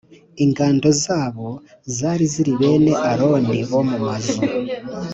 ingando 0.43 0.89
zabo 1.03 1.47
zari 1.97 2.25
ziri 2.33 2.51
bene 2.59 2.91
Aroni 3.11 3.57
bo 3.69 3.81
mu 3.89 3.97
mazu 4.05 4.39